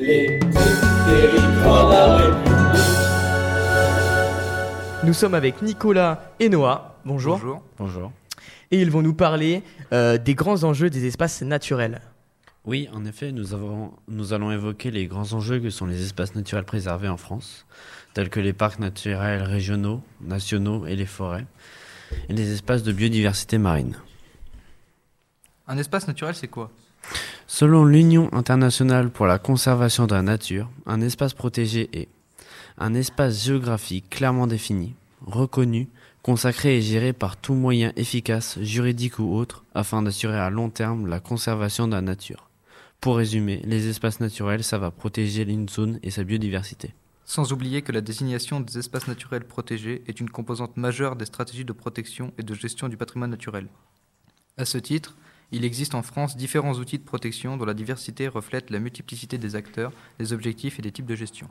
Les 0.00 0.40
territoires 0.40 1.86
de 1.86 1.92
la 1.92 2.16
République. 2.16 2.82
Nous 5.04 5.12
sommes 5.12 5.34
avec 5.34 5.62
Nicolas 5.62 6.32
et 6.40 6.48
Noah. 6.48 6.98
Bonjour. 7.04 7.38
Bonjour. 7.38 7.62
Bonjour. 7.78 8.12
Et 8.72 8.80
ils 8.80 8.90
vont 8.90 9.02
nous 9.02 9.14
parler 9.14 9.62
euh, 9.92 10.18
des 10.18 10.34
grands 10.34 10.64
enjeux 10.64 10.90
des 10.90 11.06
espaces 11.06 11.42
naturels. 11.42 12.00
Oui, 12.64 12.88
en 12.92 13.04
effet, 13.04 13.30
nous, 13.30 13.54
avons, 13.54 13.92
nous 14.08 14.32
allons 14.32 14.50
évoquer 14.50 14.90
les 14.90 15.06
grands 15.06 15.32
enjeux 15.32 15.60
que 15.60 15.70
sont 15.70 15.86
les 15.86 16.02
espaces 16.02 16.34
naturels 16.34 16.64
préservés 16.64 17.08
en 17.08 17.16
France, 17.16 17.64
tels 18.14 18.30
que 18.30 18.40
les 18.40 18.52
parcs 18.52 18.80
naturels 18.80 19.42
régionaux, 19.42 20.02
nationaux 20.20 20.86
et 20.86 20.96
les 20.96 21.06
forêts, 21.06 21.46
et 22.28 22.32
les 22.32 22.52
espaces 22.52 22.82
de 22.82 22.90
biodiversité 22.90 23.58
marine. 23.58 23.96
Un 25.68 25.78
espace 25.78 26.08
naturel, 26.08 26.34
c'est 26.34 26.48
quoi? 26.48 26.72
Selon 27.56 27.84
l'Union 27.84 28.28
internationale 28.32 29.10
pour 29.10 29.26
la 29.26 29.38
conservation 29.38 30.08
de 30.08 30.14
la 30.16 30.22
nature, 30.22 30.68
un 30.86 31.00
espace 31.00 31.34
protégé 31.34 31.88
est 31.92 32.08
un 32.78 32.94
espace 32.94 33.44
géographique 33.44 34.10
clairement 34.10 34.48
défini, 34.48 34.96
reconnu, 35.24 35.86
consacré 36.24 36.78
et 36.78 36.82
géré 36.82 37.12
par 37.12 37.36
tout 37.36 37.54
moyen 37.54 37.92
efficace, 37.94 38.58
juridique 38.60 39.20
ou 39.20 39.32
autre, 39.36 39.62
afin 39.72 40.02
d'assurer 40.02 40.36
à 40.36 40.50
long 40.50 40.68
terme 40.68 41.06
la 41.06 41.20
conservation 41.20 41.86
de 41.86 41.92
la 41.92 42.00
nature. 42.00 42.50
Pour 43.00 43.18
résumer, 43.18 43.62
les 43.64 43.86
espaces 43.86 44.18
naturels, 44.18 44.64
ça 44.64 44.78
va 44.78 44.90
protéger 44.90 45.42
une 45.42 45.68
zone 45.68 46.00
et 46.02 46.10
sa 46.10 46.24
biodiversité. 46.24 46.92
Sans 47.24 47.52
oublier 47.52 47.82
que 47.82 47.92
la 47.92 48.00
désignation 48.00 48.58
des 48.58 48.78
espaces 48.78 49.06
naturels 49.06 49.44
protégés 49.44 50.02
est 50.08 50.18
une 50.18 50.28
composante 50.28 50.76
majeure 50.76 51.14
des 51.14 51.26
stratégies 51.26 51.64
de 51.64 51.72
protection 51.72 52.32
et 52.36 52.42
de 52.42 52.52
gestion 52.52 52.88
du 52.88 52.96
patrimoine 52.96 53.30
naturel. 53.30 53.68
À 54.56 54.64
ce 54.64 54.78
titre, 54.78 55.16
il 55.54 55.64
existe 55.64 55.94
en 55.94 56.02
France 56.02 56.36
différents 56.36 56.74
outils 56.74 56.98
de 56.98 57.04
protection 57.04 57.56
dont 57.56 57.64
la 57.64 57.74
diversité 57.74 58.28
reflète 58.28 58.70
la 58.70 58.80
multiplicité 58.80 59.38
des 59.38 59.54
acteurs, 59.56 59.92
des 60.18 60.32
objectifs 60.32 60.78
et 60.78 60.82
des 60.82 60.90
types 60.90 61.06
de 61.06 61.14
gestion. 61.14 61.48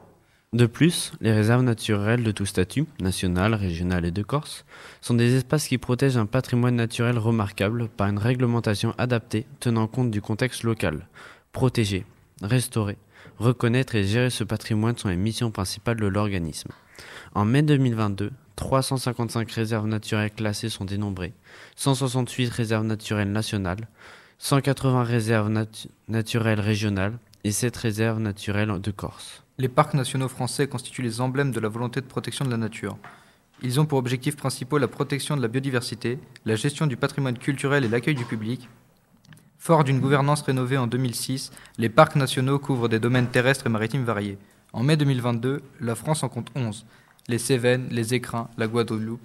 De 0.51 0.67
plus, 0.67 1.13
les 1.19 1.31
réserves 1.31 1.63
naturelles 1.63 2.23
de 2.23 2.31
tout 2.31 2.45
statut, 2.45 2.85
national, 2.99 3.55
régional 3.55 4.05
et 4.05 4.11
de 4.11 4.21
Corse, 4.21 4.65
sont 5.01 5.15
des 5.15 5.35
espaces 5.35 5.67
qui 5.67 5.79
protègent 5.79 6.17
un 6.17 6.27
patrimoine 6.27 6.75
naturel 6.75 7.17
remarquable 7.17 7.87
par 7.87 8.07
une 8.07 8.19
réglementation 8.19 8.93
adaptée 8.99 9.47
tenant 9.59 9.87
compte 9.87 10.11
du 10.11 10.21
contexte 10.21 10.63
local. 10.63 11.07
Protéger, 11.53 12.05
restaurer, 12.43 12.97
reconnaître 13.39 13.95
et 13.95 14.03
gérer 14.03 14.29
ce 14.29 14.43
patrimoine 14.43 14.97
sont 14.97 15.09
les 15.09 15.15
missions 15.15 15.49
principales 15.49 15.99
de 15.99 16.07
l'organisme. 16.07 16.69
En 17.33 17.45
mai 17.45 17.63
2022, 17.63 18.31
355 18.67 19.51
réserves 19.51 19.87
naturelles 19.87 20.31
classées 20.31 20.69
sont 20.69 20.85
dénombrées, 20.85 21.33
168 21.75 22.47
réserves 22.49 22.85
naturelles 22.85 23.29
nationales, 23.31 23.89
180 24.37 25.03
réserves 25.03 25.49
natu- 25.49 25.87
naturelles 26.07 26.61
régionales 26.61 27.17
et 27.43 27.51
7 27.51 27.75
réserves 27.75 28.19
naturelles 28.21 28.79
de 28.79 28.91
Corse. 28.91 29.43
Les 29.57 29.67
parcs 29.67 29.93
nationaux 29.95 30.29
français 30.29 30.67
constituent 30.67 31.01
les 31.01 31.19
emblèmes 31.19 31.51
de 31.51 31.59
la 31.59 31.67
volonté 31.67 31.99
de 31.99 32.05
protection 32.05 32.45
de 32.45 32.51
la 32.51 32.57
nature. 32.57 32.97
Ils 33.61 33.81
ont 33.81 33.85
pour 33.85 33.97
objectifs 33.99 34.37
principaux 34.37 34.77
la 34.77 34.87
protection 34.87 35.35
de 35.35 35.41
la 35.41 35.49
biodiversité, 35.49 36.17
la 36.45 36.55
gestion 36.55 36.87
du 36.87 36.95
patrimoine 36.95 37.37
culturel 37.37 37.83
et 37.83 37.89
l'accueil 37.89 38.15
du 38.15 38.23
public. 38.23 38.69
Fort 39.57 39.83
d'une 39.83 39.99
gouvernance 39.99 40.41
rénovée 40.41 40.77
en 40.77 40.87
2006, 40.87 41.51
les 41.77 41.89
parcs 41.89 42.15
nationaux 42.15 42.59
couvrent 42.59 42.87
des 42.87 42.99
domaines 42.99 43.27
terrestres 43.27 43.67
et 43.67 43.69
maritimes 43.69 44.05
variés. 44.05 44.37
En 44.71 44.83
mai 44.83 44.95
2022, 44.95 45.61
la 45.81 45.95
France 45.95 46.23
en 46.23 46.29
compte 46.29 46.49
11. 46.55 46.85
Les 47.29 47.37
Cévennes, 47.37 47.87
les 47.89 48.13
Écrins, 48.13 48.49
la 48.57 48.67
Guadeloupe, 48.67 49.21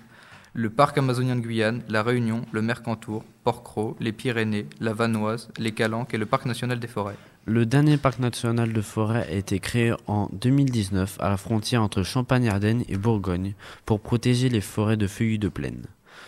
le 0.53 0.71
parc 0.71 0.99
amazonien 0.99 1.35
de 1.35 1.41
Guyane, 1.41 1.83
la 1.89 2.05
Réunion, 2.05 2.43
le 2.53 2.63
Mercantour, 2.63 3.25
Port-Cros, 3.43 3.97
les 3.99 4.13
Pyrénées, 4.13 4.67
la 4.79 4.93
Vanoise, 4.93 5.49
les 5.59 5.73
Calanques 5.73 6.15
et 6.15 6.19
le 6.19 6.27
parc 6.27 6.47
national 6.47 6.79
des 6.79 6.87
forêts. 6.87 7.17
Le 7.45 7.67
dernier 7.67 7.97
parc 7.97 8.21
national 8.21 8.73
de 8.73 8.81
forêt 8.81 9.27
a 9.29 9.33
été 9.33 9.59
créé 9.59 9.95
en 10.07 10.29
2019 10.33 11.17
à 11.19 11.29
la 11.29 11.37
frontière 11.37 11.83
entre 11.83 12.05
Champagne-Ardenne 12.05 12.85
et 12.89 12.97
Bourgogne 12.97 13.55
pour 13.85 14.01
protéger 14.01 14.49
les 14.49 14.61
forêts 14.61 14.97
de 14.97 15.07
feuillus 15.07 15.39
de 15.39 15.49
plaine. 15.49 15.87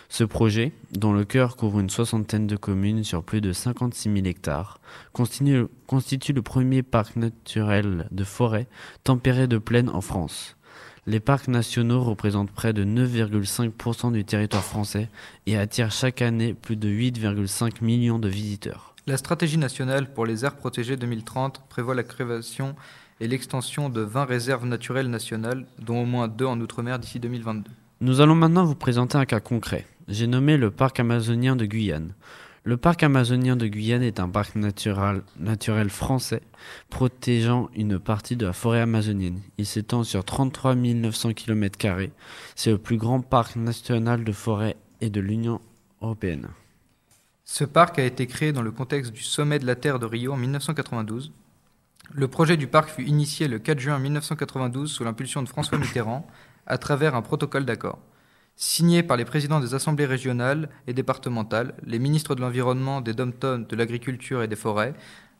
Ce 0.09 0.25
projet, 0.25 0.73
dont 0.91 1.13
le 1.13 1.23
cœur 1.23 1.55
couvre 1.55 1.79
une 1.79 1.89
soixantaine 1.89 2.47
de 2.47 2.57
communes 2.57 3.05
sur 3.05 3.23
plus 3.23 3.39
de 3.39 3.53
56 3.53 4.13
000 4.13 4.25
hectares, 4.25 4.81
constitue, 5.13 6.33
le 6.33 6.41
premier 6.41 6.83
parc 6.83 7.15
naturel 7.15 8.07
de 8.11 8.23
forêt 8.25 8.67
tempéré 9.05 9.47
de 9.47 9.57
plaine 9.57 9.89
en 9.89 10.01
France. 10.01 10.57
Les 11.07 11.19
parcs 11.19 11.47
nationaux 11.47 12.03
représentent 12.03 12.51
près 12.51 12.73
de 12.73 12.83
9,5% 12.85 14.11
du 14.11 14.23
territoire 14.23 14.63
français 14.63 15.09
et 15.47 15.57
attirent 15.57 15.91
chaque 15.91 16.21
année 16.21 16.53
plus 16.53 16.75
de 16.75 16.87
8,5 16.87 17.83
millions 17.83 18.19
de 18.19 18.29
visiteurs. 18.29 18.93
La 19.07 19.17
stratégie 19.17 19.57
nationale 19.57 20.13
pour 20.13 20.27
les 20.27 20.45
aires 20.45 20.55
protégées 20.55 20.97
2030 20.97 21.63
prévoit 21.69 21.95
la 21.95 22.03
création 22.03 22.75
et 23.19 23.27
l'extension 23.27 23.89
de 23.89 24.01
20 24.01 24.25
réserves 24.25 24.65
naturelles 24.67 25.09
nationales, 25.09 25.65
dont 25.79 26.03
au 26.03 26.05
moins 26.05 26.27
deux 26.27 26.45
en 26.45 26.59
Outre-mer 26.61 26.99
d'ici 26.99 27.19
2022. 27.19 27.71
Nous 28.01 28.21
allons 28.21 28.35
maintenant 28.35 28.65
vous 28.65 28.75
présenter 28.75 29.17
un 29.17 29.25
cas 29.25 29.39
concret. 29.39 29.87
J'ai 30.07 30.27
nommé 30.27 30.55
le 30.55 30.69
parc 30.69 30.99
amazonien 30.99 31.55
de 31.55 31.65
Guyane. 31.65 32.13
Le 32.63 32.77
parc 32.77 33.01
amazonien 33.01 33.55
de 33.55 33.65
Guyane 33.65 34.03
est 34.03 34.19
un 34.19 34.29
parc 34.29 34.53
naturel, 34.55 35.89
français 35.89 36.43
protégeant 36.91 37.71
une 37.75 37.97
partie 37.97 38.35
de 38.35 38.45
la 38.45 38.53
forêt 38.53 38.81
amazonienne. 38.81 39.41
Il 39.57 39.65
s'étend 39.65 40.03
sur 40.03 40.23
33 40.23 40.75
900 40.75 41.33
km. 41.33 41.79
C'est 42.55 42.69
le 42.69 42.77
plus 42.77 42.97
grand 42.97 43.21
parc 43.21 43.55
national 43.55 44.23
de 44.23 44.31
forêt 44.31 44.75
et 45.01 45.09
de 45.09 45.19
l'Union 45.19 45.59
européenne. 46.03 46.49
Ce 47.45 47.63
parc 47.63 47.97
a 47.97 48.05
été 48.05 48.27
créé 48.27 48.53
dans 48.53 48.61
le 48.61 48.71
contexte 48.71 49.11
du 49.11 49.23
sommet 49.23 49.57
de 49.57 49.65
la 49.65 49.75
Terre 49.75 49.97
de 49.97 50.05
Rio 50.05 50.33
en 50.33 50.37
1992. 50.37 51.31
Le 52.13 52.27
projet 52.27 52.57
du 52.57 52.67
parc 52.67 52.91
fut 52.91 53.05
initié 53.05 53.47
le 53.47 53.57
4 53.57 53.79
juin 53.79 53.97
1992 53.97 54.91
sous 54.91 55.03
l'impulsion 55.03 55.41
de 55.41 55.49
François 55.49 55.79
Mitterrand 55.79 56.27
à 56.67 56.77
travers 56.77 57.15
un 57.15 57.23
protocole 57.23 57.65
d'accord. 57.65 57.97
Signé 58.55 59.01
par 59.01 59.17
les 59.17 59.25
présidents 59.25 59.59
des 59.59 59.73
assemblées 59.73 60.05
régionales 60.05 60.69
et 60.87 60.93
départementales, 60.93 61.73
les 61.85 61.99
ministres 61.99 62.35
de 62.35 62.41
l'Environnement, 62.41 63.01
des 63.01 63.13
Dom-Tom, 63.13 63.65
de 63.65 63.75
l'Agriculture 63.75 64.43
et 64.43 64.47
des 64.47 64.55
Forêts, 64.55 64.93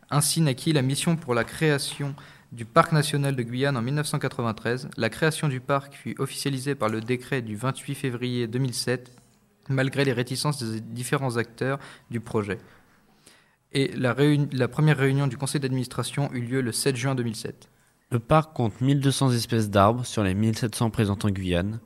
ainsi 0.09 0.41
naquit 0.41 0.73
la 0.73 0.81
mission 0.81 1.15
pour 1.15 1.33
la 1.33 1.43
création 1.43 2.15
du 2.51 2.65
Parc 2.65 2.91
national 2.91 3.35
de 3.35 3.43
Guyane 3.43 3.77
en 3.77 3.81
1993. 3.81 4.89
La 4.97 5.09
création 5.09 5.47
du 5.47 5.61
parc 5.61 5.93
fut 5.93 6.15
officialisée 6.19 6.75
par 6.75 6.89
le 6.89 6.99
décret 6.99 7.41
du 7.41 7.55
28 7.55 7.95
février 7.95 8.47
2007, 8.47 9.11
malgré 9.69 10.03
les 10.03 10.13
réticences 10.13 10.61
des 10.61 10.81
différents 10.81 11.37
acteurs 11.37 11.79
du 12.09 12.19
projet. 12.19 12.59
Et 13.71 13.91
la, 13.95 14.15
la 14.51 14.67
première 14.67 14.97
réunion 14.97 15.27
du 15.27 15.37
conseil 15.37 15.61
d'administration 15.61 16.29
eut 16.33 16.41
lieu 16.41 16.61
le 16.61 16.73
7 16.73 16.95
juin 16.95 17.15
2007. 17.15 17.69
Le 18.11 18.19
parc 18.19 18.53
compte 18.53 18.81
1200 18.81 19.31
espèces 19.31 19.69
d'arbres 19.69 20.05
sur 20.05 20.21
les 20.21 20.33
1700 20.33 20.89
présentes 20.89 21.23
en 21.23 21.29
Guyane. 21.29 21.79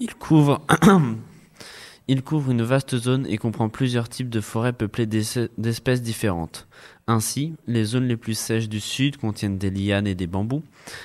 Il 0.00 0.16
couvre, 0.16 0.66
il 2.08 2.24
couvre 2.24 2.50
une 2.50 2.62
vaste 2.62 2.96
zone 2.96 3.24
et 3.28 3.38
comprend 3.38 3.68
plusieurs 3.68 4.08
types 4.08 4.28
de 4.28 4.40
forêts 4.40 4.72
peuplées 4.72 5.06
d'espèces 5.06 6.02
différentes. 6.02 6.66
Ainsi, 7.06 7.54
les 7.68 7.84
zones 7.84 8.08
les 8.08 8.16
plus 8.16 8.36
sèches 8.36 8.68
du 8.68 8.80
sud 8.80 9.18
contiennent 9.18 9.56
des 9.56 9.70
lianes 9.70 10.08
et 10.08 10.16
des 10.16 10.26
bambous, 10.26 10.64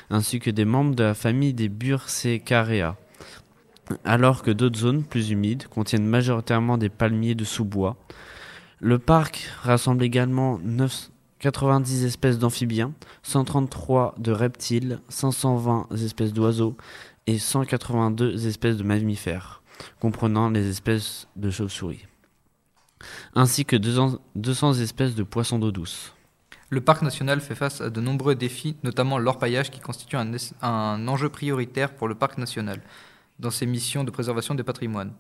ainsi 0.10 0.40
que 0.40 0.50
des 0.50 0.66
membres 0.66 0.96
de 0.96 1.04
la 1.04 1.14
famille 1.14 1.54
des 1.54 1.70
Bursacaria, 1.70 2.98
alors 4.04 4.42
que 4.42 4.50
d'autres 4.50 4.80
zones 4.80 5.04
plus 5.04 5.30
humides 5.30 5.68
contiennent 5.68 6.08
majoritairement 6.08 6.80
des 6.80 6.90
palmiers 6.90 7.36
de 7.36 7.46
sous-bois. 7.46 7.96
Le 8.80 8.98
parc 8.98 9.52
rassemble 9.62 10.04
également 10.04 10.58
9 10.64 11.12
90 11.44 12.06
espèces 12.06 12.40
d'amphibiens, 12.40 12.94
133 13.24 14.16
de 14.18 14.32
reptiles, 14.32 15.02
520 15.10 15.90
espèces 15.92 16.32
d'oiseaux 16.32 16.78
et 17.28 17.38
182 17.38 18.48
espèces 18.48 18.78
de 18.78 18.84
mammifères, 18.84 19.62
comprenant 20.00 20.50
les 20.50 20.70
espèces 20.70 21.28
de 21.36 21.52
chauves-souris, 21.52 22.08
ainsi 23.36 23.66
que 23.66 23.76
200 23.76 24.20
200 24.36 24.76
espèces 24.76 25.16
de 25.16 25.24
poissons 25.24 25.60
d'eau 25.60 25.74
douce. 25.74 26.14
Le 26.70 26.80
parc 26.80 27.02
national 27.02 27.42
fait 27.42 27.56
face 27.56 27.82
à 27.82 27.90
de 27.90 28.00
nombreux 28.00 28.36
défis, 28.36 28.78
notamment 28.82 29.18
l'orpaillage 29.18 29.70
qui 29.70 29.82
constitue 29.82 30.16
un 30.16 31.08
enjeu 31.10 31.28
prioritaire 31.28 31.94
pour 31.94 32.08
le 32.08 32.16
parc 32.16 32.38
national 32.38 32.80
dans 33.40 33.52
ses 33.52 33.66
missions 33.66 34.06
de 34.06 34.12
préservation 34.12 34.56
des 34.56 34.64
patrimoines. 34.64 35.12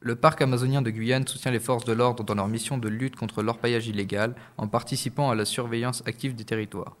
Le 0.00 0.14
parc 0.14 0.42
amazonien 0.42 0.80
de 0.80 0.90
Guyane 0.90 1.26
soutient 1.26 1.50
les 1.50 1.58
forces 1.58 1.84
de 1.84 1.92
l'ordre 1.92 2.22
dans 2.22 2.36
leur 2.36 2.46
mission 2.46 2.78
de 2.78 2.88
lutte 2.88 3.16
contre 3.16 3.42
l'orpaillage 3.42 3.88
illégal 3.88 4.36
en 4.56 4.68
participant 4.68 5.28
à 5.28 5.34
la 5.34 5.44
surveillance 5.44 6.04
active 6.06 6.36
des 6.36 6.44
territoires. 6.44 6.96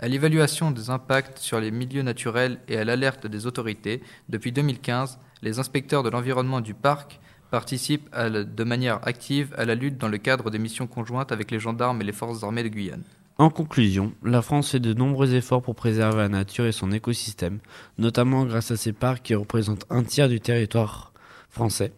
À 0.00 0.08
l'évaluation 0.08 0.70
des 0.70 0.88
impacts 0.88 1.38
sur 1.38 1.60
les 1.60 1.70
milieux 1.70 2.02
naturels 2.02 2.58
et 2.68 2.78
à 2.78 2.84
l'alerte 2.84 3.26
des 3.26 3.46
autorités, 3.46 4.02
depuis 4.30 4.50
2015, 4.50 5.18
les 5.42 5.58
inspecteurs 5.58 6.02
de 6.02 6.08
l'environnement 6.08 6.62
du 6.62 6.72
parc 6.72 7.20
participent 7.50 8.08
de 8.14 8.64
manière 8.64 9.06
active 9.06 9.54
à 9.58 9.66
la 9.66 9.74
lutte 9.74 9.98
dans 9.98 10.08
le 10.08 10.18
cadre 10.18 10.50
des 10.50 10.58
missions 10.58 10.86
conjointes 10.86 11.32
avec 11.32 11.50
les 11.50 11.60
gendarmes 11.60 12.00
et 12.00 12.04
les 12.04 12.12
forces 12.12 12.42
armées 12.42 12.62
de 12.62 12.68
Guyane. 12.68 13.04
En 13.36 13.50
conclusion, 13.50 14.14
la 14.22 14.40
France 14.40 14.70
fait 14.70 14.80
de 14.80 14.94
nombreux 14.94 15.34
efforts 15.34 15.60
pour 15.60 15.74
préserver 15.74 16.16
la 16.16 16.28
nature 16.30 16.64
et 16.64 16.72
son 16.72 16.92
écosystème, 16.92 17.58
notamment 17.98 18.46
grâce 18.46 18.70
à 18.70 18.78
ses 18.78 18.94
parcs 18.94 19.22
qui 19.22 19.34
représentent 19.34 19.84
un 19.90 20.02
tiers 20.02 20.30
du 20.30 20.40
territoire 20.40 21.12
français. 21.50 21.92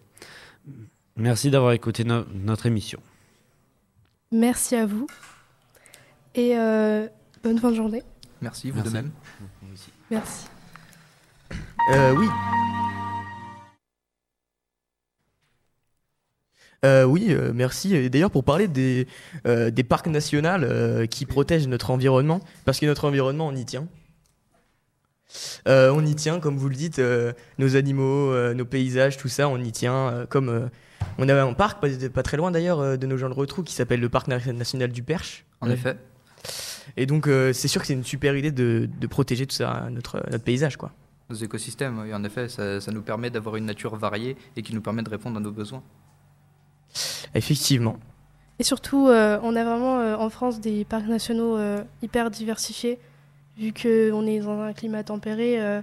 Merci 1.17 1.51
d'avoir 1.51 1.73
écouté 1.73 2.05
no- 2.05 2.25
notre 2.35 2.67
émission. 2.67 3.01
Merci 4.33 4.77
à 4.77 4.87
vous 4.87 5.07
et 6.35 6.57
euh, 6.57 7.09
bonne 7.43 7.59
fin 7.59 7.71
de 7.71 7.77
journée. 7.77 8.03
Merci, 8.41 8.71
vous 8.71 8.77
Merci. 8.77 8.91
de 8.91 8.95
même. 8.95 9.11
Merci. 10.11 10.47
Euh, 11.93 12.15
oui. 12.15 12.29
Euh, 16.85 17.05
oui, 17.05 17.27
euh, 17.31 17.53
merci. 17.53 17.95
Et 17.97 18.09
d'ailleurs, 18.09 18.31
pour 18.31 18.45
parler 18.45 18.69
des, 18.69 19.09
euh, 19.47 19.71
des 19.71 19.83
parcs 19.83 20.07
nationaux 20.07 20.49
euh, 20.49 21.07
qui 21.07 21.27
protègent 21.27 21.67
notre 21.67 21.91
environnement, 21.91 22.41
parce 22.65 22.79
que 22.79 22.87
notre 22.87 23.05
environnement, 23.07 23.49
on 23.49 23.55
y 23.57 23.65
tient. 23.65 23.89
Euh, 25.67 25.91
on 25.95 26.05
y 26.05 26.15
tient, 26.15 26.41
comme 26.41 26.57
vous 26.57 26.69
le 26.69 26.75
dites, 26.75 26.99
euh, 26.99 27.33
nos 27.59 27.77
animaux, 27.77 28.33
euh, 28.33 28.55
nos 28.55 28.65
paysages, 28.65 29.17
tout 29.19 29.29
ça, 29.29 29.49
on 29.49 29.59
y 29.59 29.73
tient. 29.73 29.95
euh, 29.95 30.27
comme 30.27 30.49
euh, 30.49 30.69
on 31.19 31.29
avait 31.29 31.41
un 31.41 31.53
parc, 31.53 31.81
pas, 31.81 31.89
pas 32.13 32.23
très 32.23 32.37
loin 32.37 32.51
d'ailleurs 32.51 32.81
euh, 32.81 32.97
de 32.97 33.07
nos 33.07 33.17
gens 33.17 33.29
de 33.29 33.35
retrou, 33.35 33.63
qui 33.63 33.75
s'appelle 33.75 34.01
le 34.01 34.09
parc 34.09 34.29
na- 34.29 34.53
national 34.53 34.91
du 34.91 35.03
Perche. 35.03 35.45
En 35.61 35.69
effet. 35.71 35.97
Et 36.97 37.05
donc, 37.05 37.27
euh, 37.27 37.53
c'est 37.53 37.69
sûr 37.69 37.81
que 37.81 37.87
c'est 37.87 37.93
une 37.93 38.05
super 38.05 38.35
idée 38.37 38.53
de, 38.53 38.89
de 39.01 39.07
protéger 39.07 39.47
tout 39.47 39.55
ça, 39.55 39.89
notre, 39.91 40.23
notre 40.31 40.45
paysage, 40.45 40.77
quoi. 40.77 40.93
Nos 41.29 41.37
écosystèmes, 41.37 41.99
oui, 42.01 42.15
en 42.15 42.25
effet, 42.25 42.49
ça, 42.49 42.81
ça 42.81 42.91
nous 42.91 43.03
permet 43.03 43.29
d'avoir 43.29 43.57
une 43.57 43.67
nature 43.67 43.95
variée 43.97 44.37
et 44.57 44.63
qui 44.63 44.75
nous 44.75 44.81
permet 44.81 45.03
de 45.03 45.11
répondre 45.11 45.37
à 45.37 45.41
nos 45.41 45.53
besoins. 45.53 45.83
Effectivement. 47.35 47.99
Et 48.59 48.65
surtout, 48.65 49.09
euh, 49.09 49.39
on 49.43 49.55
a 49.55 49.63
vraiment 49.63 50.01
euh, 50.01 50.17
en 50.17 50.31
France 50.31 50.61
des 50.61 50.85
parcs 50.85 51.07
nationaux 51.07 51.59
euh, 51.59 51.85
hyper 52.03 52.31
diversifiés, 52.31 52.99
vu 53.59 53.73
qu'on 53.73 54.27
est 54.27 54.41
dans 54.41 54.61
un 54.61 54.73
climat 54.73 55.03
tempéré. 55.05 55.61
euh, 55.61 55.81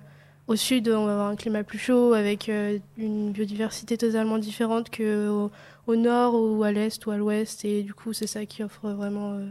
au 0.48 0.56
sud, 0.56 0.88
on 0.90 1.06
va 1.08 1.14
avoir 1.14 1.28
un 1.30 1.36
climat 1.36 1.64
plus 1.64 1.80
chaud, 1.80 2.14
avec 2.14 2.50
euh, 2.50 2.78
une 2.98 3.32
biodiversité 3.32 3.98
totalement 3.98 4.38
différente 4.38 4.96
qu'au 4.96 5.50
au 5.88 5.96
nord 5.96 6.36
ou 6.36 6.64
à 6.64 6.72
l'est 6.72 7.04
ou 7.06 7.12
à 7.12 7.18
l'ouest. 7.18 7.66
Et 7.66 7.82
du 7.82 7.94
coup, 7.96 8.14
c'est 8.14 8.28
ça 8.28 8.46
qui 8.46 8.64
offre 8.64 8.90
vraiment 8.92 9.34
euh, 9.34 9.48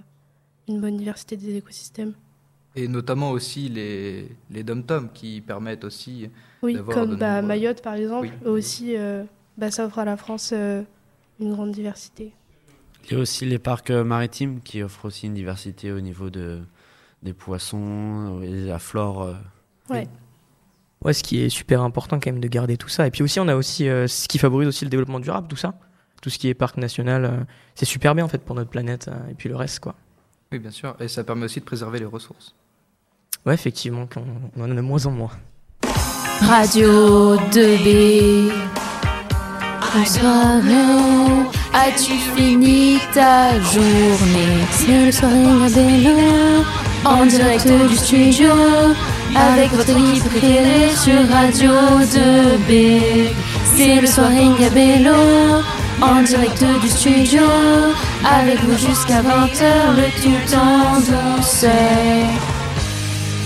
une 0.69 0.81
bonne 0.81 0.97
diversité 0.97 1.37
des 1.37 1.56
écosystèmes. 1.56 2.12
Et 2.76 2.87
notamment 2.88 3.31
aussi 3.32 3.69
les, 3.69 4.29
les 4.50 4.62
dom-toms 4.62 5.09
qui 5.12 5.41
permettent 5.41 5.85
aussi. 5.85 6.31
Oui, 6.62 6.75
D'avoir 6.75 6.97
comme 6.97 7.11
de 7.11 7.17
bah, 7.17 7.35
nombreux- 7.43 7.49
Mayotte, 7.49 7.82
par 7.82 7.94
exemple, 7.94 8.29
Oui. 8.44 8.49
aussi, 8.49 8.97
euh, 8.97 9.25
bah, 9.59 9.70
ça 9.73 9.87
offre 9.87 9.99
à 9.99 10.05
la 10.05 10.17
France 10.17 10.50
euh, 10.53 10.82
une 11.41 11.53
grande 11.53 11.73
diversité. 11.73 12.32
Il 13.06 13.12
y 13.15 13.17
a 13.17 13.19
aussi 13.20 13.44
les 13.47 13.59
parcs 13.59 13.91
maritimes 13.91 14.61
qui 14.62 14.82
offrent 14.82 15.05
aussi 15.06 15.27
une 15.27 15.35
diversité 15.35 15.91
au 15.93 16.00
niveau 16.00 16.31
de, 16.31 16.61
des 17.25 17.32
poissons 17.32 18.41
et 18.43 18.50
la 18.67 18.79
flore. 18.79 19.23
euh. 19.23 19.35
Ouais. 19.91 20.06
Ouais, 21.05 21.12
ce 21.12 21.23
qui 21.23 21.41
est 21.43 21.49
super 21.49 21.82
important 21.82 22.19
quand 22.21 22.31
même 22.31 22.41
de 22.41 22.49
garder 22.49 22.76
tout 22.76 22.88
ça. 22.88 23.06
Et 23.06 23.11
puis 23.11 23.23
aussi, 23.23 23.41
on 23.41 23.49
a 23.49 23.56
aussi 23.56 23.88
euh, 23.88 24.06
ce 24.06 24.29
qui 24.29 24.38
favorise 24.38 24.69
aussi 24.69 24.85
le 24.85 24.91
développement 24.91 25.21
durable, 25.21 25.49
tout 25.49 25.56
ça. 25.56 25.75
Tout 26.23 26.31
ce 26.31 26.38
qui 26.38 26.49
est 26.49 26.55
parc 26.55 26.79
national, 26.79 27.25
euh, 27.26 27.31
c'est 27.75 27.85
super 27.85 28.15
bien 28.15 28.25
en 28.25 28.29
fait 28.29 28.38
pour 28.43 28.55
notre 28.55 28.71
planète 28.71 29.09
euh, 29.09 29.31
et 29.31 29.35
puis 29.35 29.49
le 29.50 29.56
reste, 29.56 29.81
quoi. 29.81 29.94
Oui, 30.53 30.59
bien 30.59 30.71
sûr. 30.71 30.97
Et 31.00 31.09
ça 31.09 31.25
permet 31.25 31.44
aussi 31.44 31.61
de 31.61 31.65
préserver 31.65 31.99
les 31.99 32.05
ressources. 32.06 32.55
Ouais, 33.44 33.53
effectivement, 33.53 34.06
qu'on 34.06 34.25
on 34.56 34.62
en 34.65 34.70
a 34.70 34.75
de 34.75 34.81
moins 34.81 35.05
en 35.05 35.11
moins. 35.11 35.31
Radio 36.41 37.37
2B. 37.37 38.50
Soirée, 40.06 41.47
as-tu 41.73 42.12
fini 42.35 42.99
ta 43.12 43.61
journée? 43.61 44.65
C'est 44.70 45.06
le 45.06 45.12
soirée 45.12 45.70
Gabello, 45.70 46.65
en 47.05 47.27
direct 47.27 47.69
du 47.89 47.97
studio, 47.97 48.51
avec 49.35 49.71
votre 49.73 49.91
équipe 49.91 50.25
préférée 50.25 50.91
sur 50.97 51.29
Radio 51.31 51.71
2B. 51.71 53.31
C'est 53.77 54.01
le 54.01 54.06
soirée 54.06 54.49
Gabello, 54.59 55.62
en 56.01 56.23
direct 56.23 56.65
du 56.83 56.89
studio, 56.89 57.43
avec 58.25 58.62
vous 58.65 58.79
jusqu'à 58.79 59.21
20h, 59.23 59.97
le 59.97 60.23
tout 60.23 60.56
en 60.56 61.01
douceur. 61.01 61.73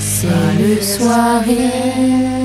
C'est 0.01 0.29
le 0.59 0.81
soirée 0.81 2.38